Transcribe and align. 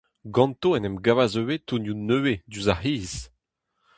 Ganto 0.35 0.69
en 0.77 0.87
em 0.89 0.97
gavas 1.05 1.33
ivez 1.41 1.61
tonioù 1.67 1.97
nevez 2.07 2.39
diouzh 2.49 2.71
ar 2.73 2.79
c'hiz. 2.81 3.13